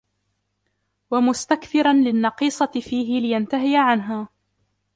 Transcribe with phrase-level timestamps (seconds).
[1.11, 4.27] وَمُسْتَكْثِرًا لِلنَّقِيصَةِ فِيهِ لِيَنْتَهِيَ عَنْهَا